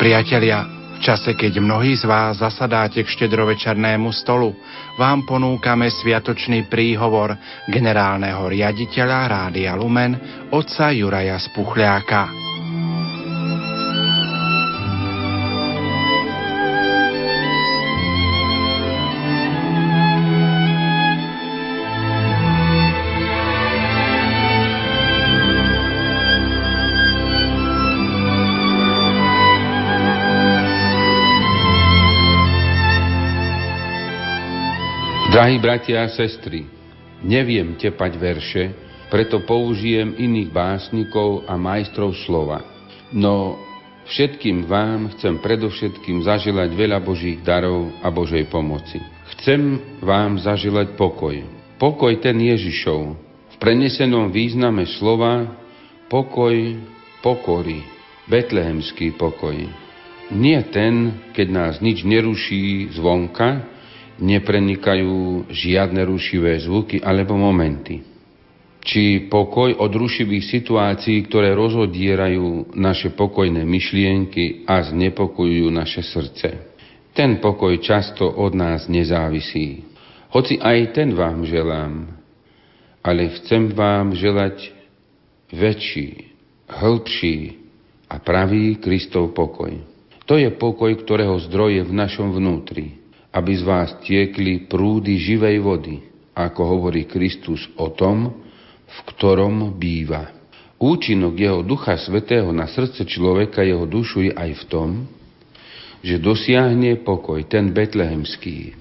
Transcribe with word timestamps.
Priatelia, 0.00 0.64
v 0.96 0.98
čase, 1.04 1.36
keď 1.36 1.60
mnohí 1.60 1.92
z 1.92 2.08
vás 2.08 2.40
zasadáte 2.40 3.04
k 3.04 3.12
štedrovečernému 3.20 4.08
stolu, 4.16 4.56
vám 4.96 5.28
ponúkame 5.28 5.92
sviatočný 5.92 6.72
príhovor 6.72 7.36
generálneho 7.68 8.48
riaditeľa 8.48 9.28
Rádia 9.28 9.76
Lumen, 9.76 10.16
otca 10.56 10.88
Juraja 10.88 11.36
Spuchľáka. 11.36 12.49
Drahí 35.30 35.62
bratia 35.62 36.02
a 36.02 36.10
sestry, 36.10 36.66
neviem 37.22 37.78
tepať 37.78 38.12
verše, 38.18 38.74
preto 39.14 39.46
použijem 39.46 40.18
iných 40.18 40.50
básnikov 40.50 41.46
a 41.46 41.54
majstrov 41.54 42.18
slova. 42.26 42.66
No 43.14 43.54
všetkým 44.10 44.66
vám 44.66 45.14
chcem 45.14 45.38
predovšetkým 45.38 46.26
zaželať 46.26 46.74
veľa 46.74 46.98
Božích 47.06 47.38
darov 47.46 47.94
a 48.02 48.10
Božej 48.10 48.50
pomoci. 48.50 48.98
Chcem 49.38 49.78
vám 50.02 50.42
zaželať 50.42 50.98
pokoj. 50.98 51.38
Pokoj 51.78 52.10
ten 52.18 52.34
Ježišov. 52.34 53.14
V 53.54 53.56
prenesenom 53.62 54.34
význame 54.34 54.82
slova 54.98 55.46
pokoj 56.10 56.74
pokory, 57.22 57.86
betlehemský 58.26 59.14
pokoj. 59.14 59.54
Nie 60.34 60.66
ten, 60.74 61.22
keď 61.30 61.46
nás 61.54 61.74
nič 61.78 62.02
neruší 62.02 62.98
zvonka, 62.98 63.78
neprenikajú 64.20 65.48
žiadne 65.48 66.04
rušivé 66.04 66.60
zvuky 66.60 67.00
alebo 67.00 67.34
momenty. 67.34 68.04
Či 68.80 69.28
pokoj 69.28 69.76
od 69.76 69.92
rušivých 69.92 70.44
situácií, 70.48 71.28
ktoré 71.28 71.52
rozodierajú 71.52 72.72
naše 72.76 73.12
pokojné 73.12 73.64
myšlienky 73.64 74.64
a 74.64 74.80
znepokojujú 74.88 75.68
naše 75.68 76.00
srdce. 76.00 76.48
Ten 77.12 77.42
pokoj 77.44 77.76
často 77.80 78.24
od 78.24 78.56
nás 78.56 78.88
nezávisí. 78.88 79.84
Hoci 80.32 80.56
aj 80.56 80.96
ten 80.96 81.12
vám 81.12 81.44
želám, 81.44 82.08
ale 83.04 83.34
chcem 83.40 83.68
vám 83.74 84.16
želať 84.16 84.72
väčší, 85.50 86.30
hĺbší 86.70 87.36
a 88.08 88.16
pravý 88.22 88.78
Kristov 88.80 89.34
pokoj. 89.36 89.74
To 90.24 90.38
je 90.38 90.48
pokoj, 90.54 90.94
ktorého 91.02 91.36
zdroje 91.50 91.82
v 91.82 91.92
našom 91.92 92.30
vnútri 92.30 92.99
aby 93.30 93.52
z 93.54 93.62
vás 93.62 93.88
tiekli 94.02 94.66
prúdy 94.66 95.14
živej 95.18 95.56
vody, 95.62 96.02
ako 96.34 96.62
hovorí 96.66 97.06
Kristus 97.06 97.62
o 97.78 97.94
tom, 97.94 98.42
v 98.90 98.98
ktorom 99.14 99.78
býva. 99.78 100.34
Účinok 100.80 101.36
jeho 101.36 101.60
Ducha 101.62 101.94
Svetého 102.00 102.50
na 102.50 102.66
srdce 102.66 103.04
človeka, 103.06 103.62
jeho 103.62 103.84
dušu 103.84 104.30
je 104.30 104.32
aj 104.32 104.50
v 104.50 104.64
tom, 104.66 104.88
že 106.00 106.16
dosiahne 106.16 106.96
pokoj, 107.04 107.44
ten 107.44 107.70
betlehemský. 107.70 108.72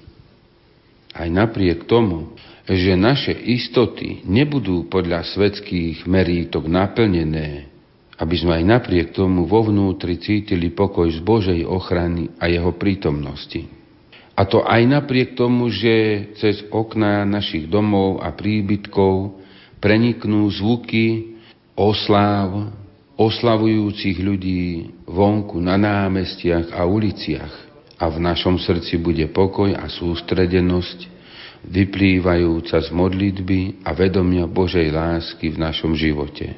Aj 1.11 1.27
napriek 1.27 1.83
tomu, 1.83 2.31
že 2.63 2.95
naše 2.95 3.35
istoty 3.35 4.23
nebudú 4.23 4.87
podľa 4.87 5.27
svetských 5.27 6.07
merítok 6.07 6.71
naplnené, 6.71 7.67
aby 8.15 8.35
sme 8.39 8.61
aj 8.61 8.65
napriek 8.79 9.07
tomu 9.11 9.43
vo 9.43 9.67
vnútri 9.67 10.15
cítili 10.21 10.71
pokoj 10.71 11.11
z 11.11 11.19
Božej 11.19 11.61
ochrany 11.67 12.31
a 12.39 12.47
jeho 12.47 12.71
prítomnosti. 12.79 13.78
A 14.39 14.47
to 14.47 14.63
aj 14.63 14.87
napriek 14.87 15.35
tomu, 15.35 15.67
že 15.67 16.31
cez 16.39 16.63
okná 16.71 17.27
našich 17.27 17.67
domov 17.67 18.23
a 18.23 18.31
príbytkov 18.31 19.35
preniknú 19.83 20.47
zvuky 20.47 21.35
osláv, 21.75 22.71
oslavujúcich 23.19 24.15
ľudí 24.23 24.95
vonku 25.03 25.59
na 25.59 25.75
námestiach 25.75 26.71
a 26.71 26.87
uliciach. 26.87 27.67
A 27.99 28.07
v 28.07 28.23
našom 28.23 28.55
srdci 28.55 28.95
bude 28.95 29.27
pokoj 29.27 29.75
a 29.75 29.91
sústredenosť, 29.91 31.19
vyplývajúca 31.67 32.79
z 32.79 32.89
modlitby 32.95 33.83
a 33.83 33.91
vedomia 33.91 34.47
Božej 34.47 34.87
lásky 34.87 35.51
v 35.51 35.59
našom 35.59 35.99
živote. 35.99 36.55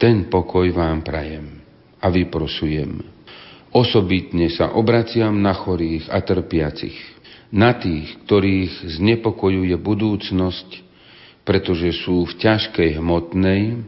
Ten 0.00 0.32
pokoj 0.32 0.64
vám 0.72 1.04
prajem 1.04 1.60
a 2.00 2.08
vyprosujem. 2.08 3.19
Osobitne 3.70 4.50
sa 4.50 4.74
obraciam 4.74 5.38
na 5.38 5.54
chorých 5.54 6.10
a 6.10 6.18
trpiacich, 6.18 6.98
na 7.54 7.70
tých, 7.78 8.18
ktorých 8.26 8.98
znepokojuje 8.98 9.78
budúcnosť, 9.78 10.68
pretože 11.46 12.02
sú 12.02 12.26
v 12.26 12.32
ťažkej 12.34 12.98
hmotnej 12.98 13.78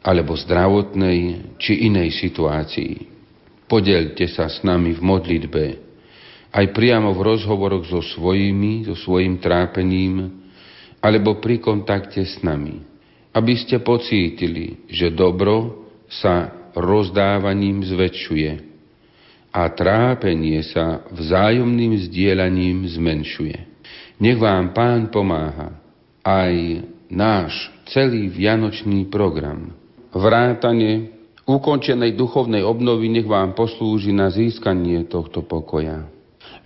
alebo 0.00 0.32
zdravotnej 0.40 1.52
či 1.60 1.84
inej 1.84 2.16
situácii. 2.16 3.12
Podelte 3.68 4.24
sa 4.32 4.48
s 4.48 4.64
nami 4.64 4.96
v 4.96 5.04
modlitbe, 5.04 5.64
aj 6.56 6.66
priamo 6.72 7.12
v 7.12 7.20
rozhovoroch 7.36 7.84
so 7.84 8.00
svojimi, 8.00 8.88
so 8.88 8.96
svojim 8.96 9.36
trápením, 9.36 10.32
alebo 11.04 11.36
pri 11.44 11.60
kontakte 11.60 12.24
s 12.24 12.40
nami, 12.40 12.80
aby 13.36 13.52
ste 13.52 13.84
pocítili, 13.84 14.88
že 14.88 15.12
dobro 15.12 15.84
sa 16.08 16.48
rozdávaním 16.72 17.84
zväčšuje 17.84 18.75
a 19.56 19.72
trápenie 19.72 20.60
sa 20.68 21.00
vzájomným 21.08 21.96
zdieľaním 22.04 22.84
zmenšuje. 22.92 23.56
Nech 24.20 24.36
vám 24.36 24.76
Pán 24.76 25.08
pomáha 25.08 25.80
aj 26.20 26.84
náš 27.08 27.72
celý 27.88 28.28
vianočný 28.28 29.08
program. 29.08 29.72
Vrátanie 30.12 31.08
ukončenej 31.48 32.12
duchovnej 32.12 32.60
obnovy 32.68 33.08
nech 33.08 33.24
vám 33.24 33.56
poslúži 33.56 34.12
na 34.12 34.28
získanie 34.28 35.08
tohto 35.08 35.40
pokoja. 35.40 36.04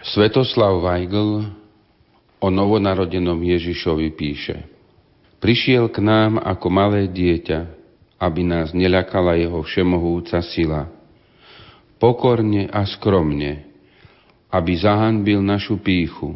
Svetoslav 0.02 0.82
Weigl 0.82 1.46
o 2.42 2.48
novonarodenom 2.50 3.38
Ježišovi 3.38 4.08
píše 4.18 4.66
Prišiel 5.38 5.94
k 5.94 6.02
nám 6.02 6.42
ako 6.42 6.66
malé 6.74 7.06
dieťa, 7.06 7.70
aby 8.18 8.42
nás 8.42 8.74
neľakala 8.74 9.38
jeho 9.38 9.62
všemohúca 9.62 10.42
sila– 10.42 10.90
pokorne 12.00 12.66
a 12.72 12.88
skromne, 12.88 13.68
aby 14.48 14.72
zahanbil 14.80 15.44
našu 15.44 15.78
píchu. 15.78 16.34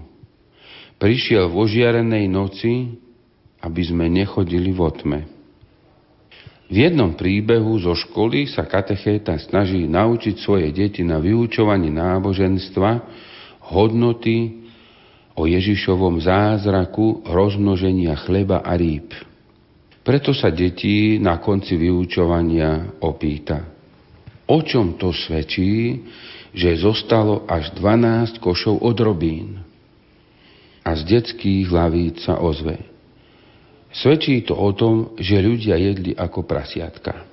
Prišiel 1.00 1.50
v 1.50 1.54
ožiarenej 1.66 2.28
noci, 2.30 2.94
aby 3.64 3.82
sme 3.82 4.06
nechodili 4.12 4.70
v 4.70 4.80
otme. 4.84 5.20
V 6.68 6.76
jednom 6.80 7.16
príbehu 7.16 7.76
zo 7.80 7.96
školy 7.96 8.46
sa 8.48 8.68
katechéta 8.68 9.36
snaží 9.40 9.84
naučiť 9.88 10.36
svoje 10.38 10.68
deti 10.70 11.00
na 11.04 11.20
vyučovanie 11.20 11.92
náboženstva 11.92 12.90
hodnoty 13.72 14.64
o 15.34 15.44
Ježišovom 15.44 16.24
zázraku 16.24 17.24
rozmnoženia 17.26 18.16
chleba 18.22 18.64
a 18.64 18.76
rýb. 18.76 19.12
Preto 20.04 20.36
sa 20.36 20.52
deti 20.52 21.16
na 21.16 21.40
konci 21.40 21.76
vyučovania 21.80 23.00
opýta– 23.00 23.68
O 24.44 24.60
čom 24.60 25.00
to 25.00 25.12
svedčí, 25.12 26.04
že 26.52 26.76
zostalo 26.76 27.48
až 27.48 27.72
12 27.76 28.38
košov 28.38 28.84
odrobín? 28.84 29.64
A 30.84 30.92
z 30.92 31.16
detských 31.16 31.72
hlavíc 31.72 32.28
sa 32.28 32.36
ozve. 32.44 32.76
Svedčí 33.94 34.44
to 34.44 34.52
o 34.52 34.70
tom, 34.76 35.16
že 35.16 35.40
ľudia 35.40 35.80
jedli 35.80 36.12
ako 36.12 36.44
prasiatka. 36.44 37.24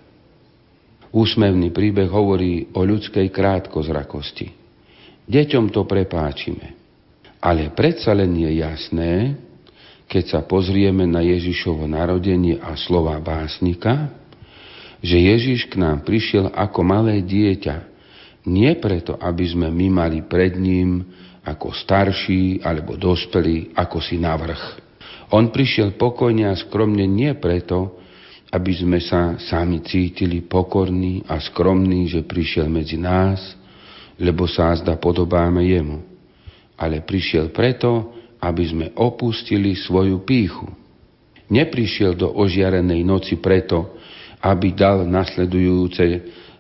Úsmevný 1.12 1.76
príbeh 1.76 2.08
hovorí 2.08 2.72
o 2.72 2.88
ľudskej 2.88 3.28
krátkozrakosti. 3.28 4.48
Deťom 5.28 5.68
to 5.68 5.84
prepáčime. 5.84 6.80
Ale 7.44 7.76
predsa 7.76 8.16
len 8.16 8.32
je 8.40 8.64
jasné, 8.64 9.36
keď 10.08 10.24
sa 10.32 10.40
pozrieme 10.48 11.04
na 11.04 11.20
Ježišovo 11.20 11.90
narodenie 11.90 12.62
a 12.62 12.80
slova 12.80 13.20
básnika, 13.20 14.21
že 15.02 15.18
Ježiš 15.18 15.66
k 15.68 15.82
nám 15.82 16.06
prišiel 16.06 16.54
ako 16.54 16.80
malé 16.86 17.26
dieťa. 17.26 17.90
Nie 18.46 18.78
preto, 18.78 19.18
aby 19.18 19.46
sme 19.50 19.74
my 19.74 19.88
mali 19.90 20.20
pred 20.26 20.58
ním 20.58 21.06
ako 21.42 21.74
starší 21.74 22.62
alebo 22.62 22.98
dospelí, 22.98 23.74
ako 23.74 23.98
si 23.98 24.22
navrh. 24.22 24.62
On 25.34 25.50
prišiel 25.50 25.98
pokojne 25.98 26.50
a 26.50 26.58
skromne 26.58 27.06
nie 27.10 27.34
preto, 27.34 27.98
aby 28.52 28.72
sme 28.76 29.00
sa 29.02 29.40
sami 29.40 29.82
cítili 29.82 30.44
pokorní 30.44 31.24
a 31.26 31.40
skromní, 31.40 32.12
že 32.12 32.22
prišiel 32.22 32.68
medzi 32.68 33.00
nás, 33.00 33.56
lebo 34.20 34.46
sa 34.46 34.76
zda 34.76 35.00
podobáme 35.00 35.64
jemu. 35.66 36.04
Ale 36.76 37.02
prišiel 37.02 37.50
preto, 37.56 38.12
aby 38.44 38.64
sme 38.68 38.88
opustili 39.00 39.74
svoju 39.78 40.22
píchu. 40.28 40.68
Neprišiel 41.48 42.18
do 42.18 42.28
ožiarenej 42.28 43.02
noci 43.08 43.40
preto, 43.40 43.98
aby 44.42 44.74
dal 44.74 45.06
nasledujúce 45.06 46.06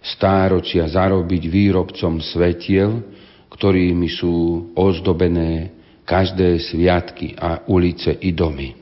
stáročia 0.01 0.85
zarobiť 0.85 1.43
výrobcom 1.49 2.21
svetiel, 2.21 3.01
ktorými 3.49 4.09
sú 4.09 4.33
ozdobené 4.77 5.73
každé 6.05 6.61
sviatky 6.61 7.37
a 7.37 7.65
ulice 7.69 8.17
i 8.21 8.33
domy. 8.33 8.73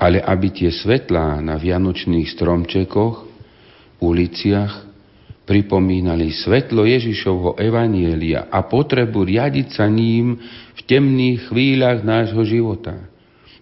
Ale 0.00 0.20
aby 0.20 0.48
tie 0.52 0.70
svetlá 0.72 1.40
na 1.44 1.60
vianočných 1.60 2.28
stromčekoch, 2.32 3.32
uliciach 4.02 4.92
pripomínali 5.46 6.34
svetlo 6.34 6.86
Ježišovho 6.86 7.58
evanielia 7.58 8.50
a 8.50 8.66
potrebu 8.66 9.26
riadiť 9.26 9.68
sa 9.74 9.86
ním 9.86 10.38
v 10.74 10.80
temných 10.86 11.50
chvíľach 11.50 12.02
nášho 12.02 12.42
života 12.46 12.98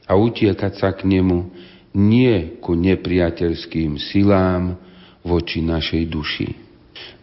a 0.08 0.12
utiekať 0.16 0.72
sa 0.80 0.92
k 0.96 1.08
nemu 1.08 1.50
nie 1.96 2.60
ku 2.62 2.78
nepriateľským 2.78 3.98
silám 3.98 4.78
voči 5.26 5.60
našej 5.64 6.02
duši. 6.06 6.48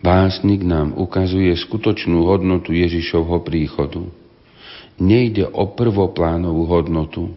Básnik 0.02 0.66
nám 0.66 0.98
ukazuje 0.98 1.54
skutočnú 1.54 2.26
hodnotu 2.28 2.74
Ježišovho 2.74 3.42
príchodu 3.46 4.06
nejde 4.98 5.46
o 5.46 5.74
prvoplánovú 5.78 6.66
hodnotu, 6.66 7.30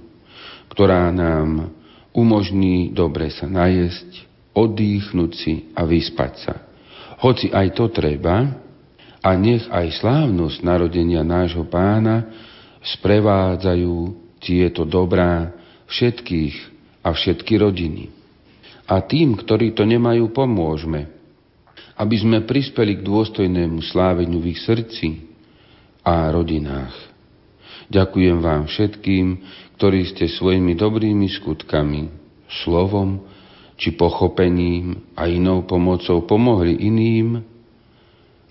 ktorá 0.73 1.13
nám 1.13 1.73
umožní 2.17 2.91
dobre 2.91 3.29
sa 3.31 3.47
najesť, 3.47 4.27
oddychnúť 4.57 5.33
si 5.37 5.55
a 5.77 5.87
vyspať 5.87 6.33
sa. 6.43 6.55
Hoci 7.21 7.53
aj 7.53 7.77
to 7.77 7.93
treba, 7.93 8.67
a 9.21 9.37
nech 9.37 9.69
aj 9.69 10.01
slávnosť 10.01 10.65
narodenia 10.65 11.21
nášho 11.21 11.69
pána 11.69 12.25
sprevádzajú 12.81 14.17
tieto 14.41 14.89
dobrá 14.89 15.53
všetkých 15.93 16.80
a 17.01 17.09
všetky 17.13 17.57
rodiny. 17.61 18.13
A 18.91 19.01
tým, 19.07 19.39
ktorí 19.39 19.73
to 19.73 19.87
nemajú, 19.87 20.35
pomôžme, 20.35 21.07
aby 22.01 22.17
sme 22.17 22.43
prispeli 22.43 22.99
k 22.99 23.07
dôstojnému 23.07 23.85
sláveniu 23.87 24.41
v 24.41 24.57
ich 24.57 24.61
srdci 24.65 25.31
a 26.03 26.33
rodinách. 26.33 26.97
Ďakujem 27.91 28.39
vám 28.41 28.71
všetkým, 28.71 29.27
ktorí 29.77 30.07
ste 30.11 30.31
svojimi 30.31 30.79
dobrými 30.79 31.29
skutkami, 31.29 32.09
slovom 32.65 33.25
či 33.81 33.97
pochopením 33.97 35.17
a 35.17 35.25
inou 35.25 35.65
pomocou 35.65 36.25
pomohli 36.29 36.77
iným 36.85 37.41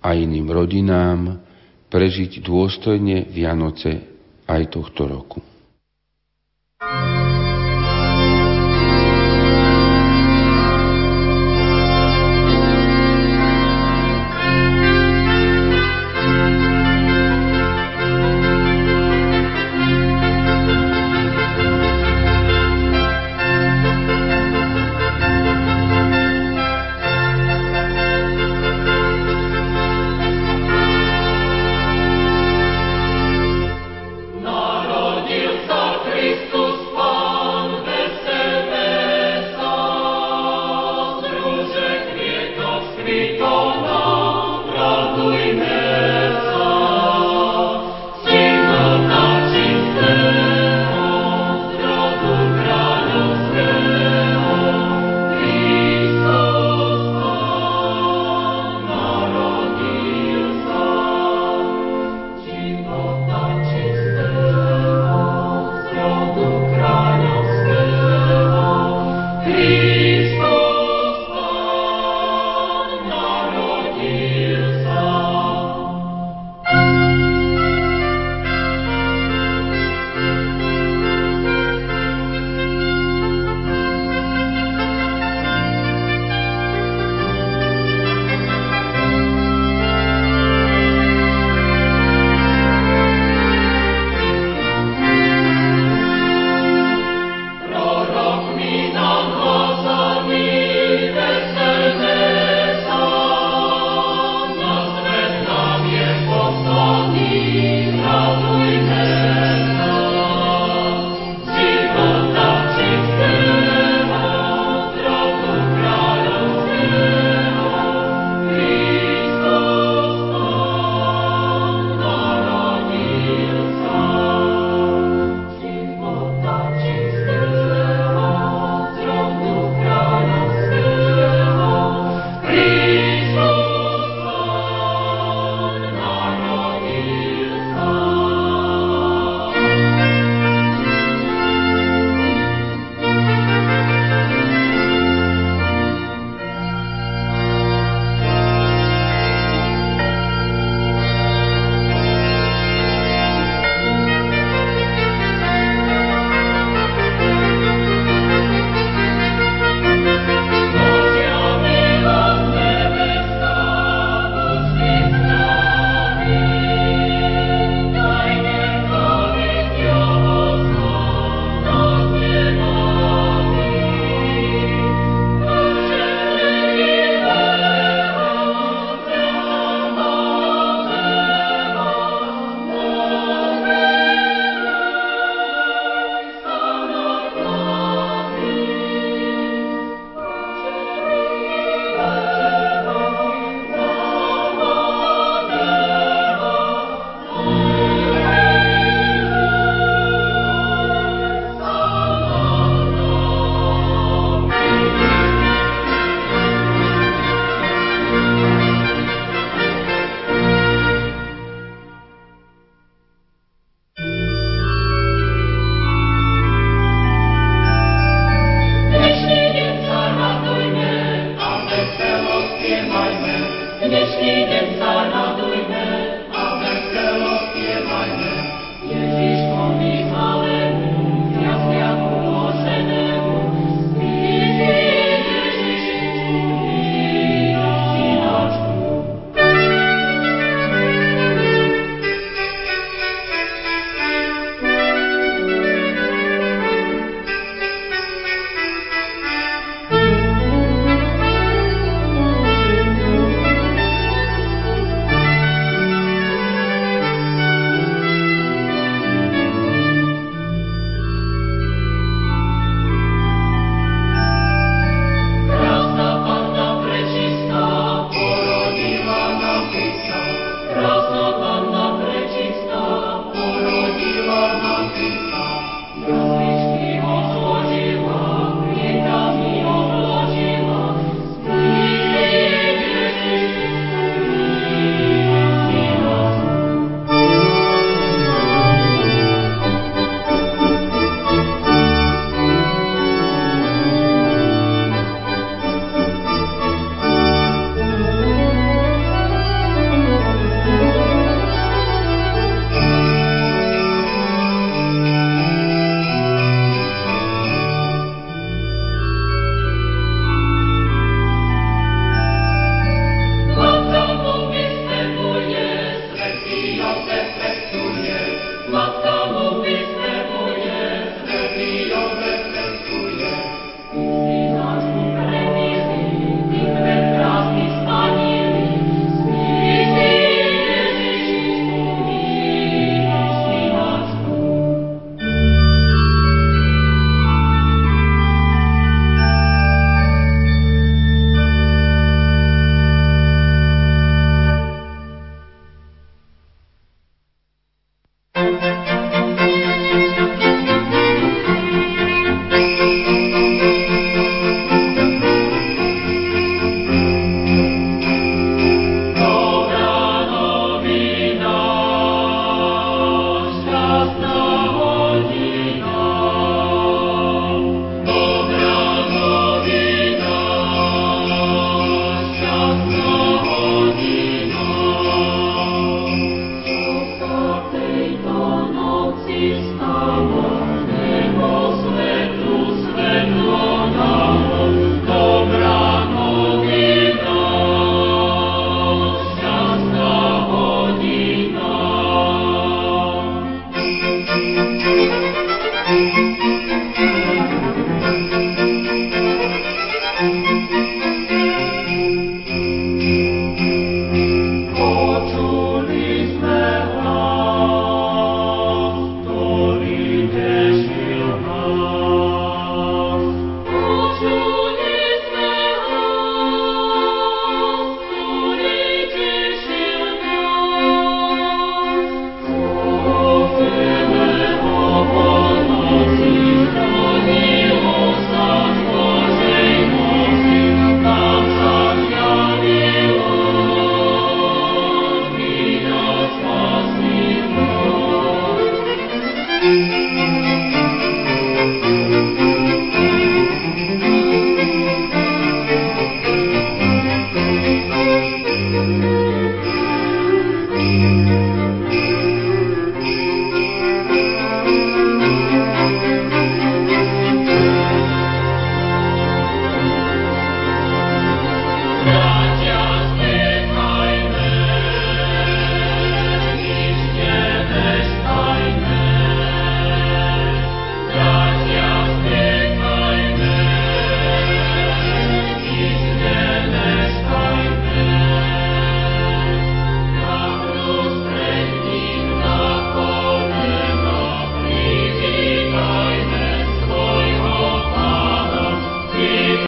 a 0.01 0.09
iným 0.17 0.49
rodinám 0.49 1.37
prežiť 1.93 2.41
dôstojne 2.41 3.29
Vianoce 3.29 4.09
aj 4.49 4.61
tohto 4.73 5.05
roku. 5.05 5.39
thank 6.79 7.13
you 7.13 7.18